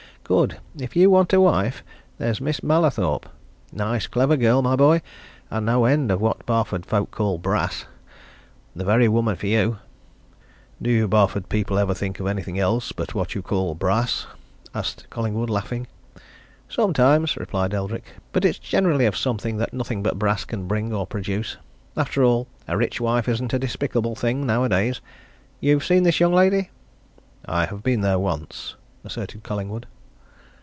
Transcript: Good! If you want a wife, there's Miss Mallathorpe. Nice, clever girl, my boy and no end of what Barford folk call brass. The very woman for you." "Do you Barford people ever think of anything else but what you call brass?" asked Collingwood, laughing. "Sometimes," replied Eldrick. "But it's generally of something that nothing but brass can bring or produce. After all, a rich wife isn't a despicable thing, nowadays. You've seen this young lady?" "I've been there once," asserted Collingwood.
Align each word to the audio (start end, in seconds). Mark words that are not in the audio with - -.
Good! 0.23 0.59
If 0.77 0.95
you 0.95 1.09
want 1.09 1.33
a 1.33 1.41
wife, 1.41 1.83
there's 2.17 2.39
Miss 2.39 2.63
Mallathorpe. 2.63 3.25
Nice, 3.73 4.07
clever 4.07 4.37
girl, 4.37 4.61
my 4.61 4.77
boy 4.77 5.01
and 5.49 5.65
no 5.65 5.83
end 5.83 6.09
of 6.09 6.21
what 6.21 6.45
Barford 6.45 6.85
folk 6.85 7.11
call 7.11 7.37
brass. 7.37 7.83
The 8.73 8.85
very 8.85 9.09
woman 9.09 9.35
for 9.35 9.47
you." 9.47 9.79
"Do 10.81 10.89
you 10.89 11.09
Barford 11.09 11.49
people 11.49 11.77
ever 11.77 11.93
think 11.93 12.21
of 12.21 12.27
anything 12.27 12.57
else 12.57 12.93
but 12.93 13.13
what 13.13 13.35
you 13.35 13.41
call 13.41 13.75
brass?" 13.75 14.25
asked 14.73 15.05
Collingwood, 15.09 15.49
laughing. 15.49 15.87
"Sometimes," 16.69 17.35
replied 17.35 17.73
Eldrick. 17.73 18.05
"But 18.31 18.45
it's 18.45 18.57
generally 18.57 19.05
of 19.07 19.17
something 19.17 19.57
that 19.57 19.73
nothing 19.73 20.01
but 20.01 20.17
brass 20.17 20.45
can 20.45 20.65
bring 20.65 20.93
or 20.93 21.05
produce. 21.05 21.57
After 21.97 22.23
all, 22.23 22.47
a 22.69 22.77
rich 22.77 23.01
wife 23.01 23.27
isn't 23.27 23.51
a 23.53 23.59
despicable 23.59 24.15
thing, 24.15 24.45
nowadays. 24.45 25.01
You've 25.59 25.83
seen 25.83 26.03
this 26.03 26.21
young 26.21 26.33
lady?" 26.33 26.69
"I've 27.43 27.83
been 27.83 27.99
there 27.99 28.17
once," 28.19 28.75
asserted 29.03 29.43
Collingwood. 29.43 29.87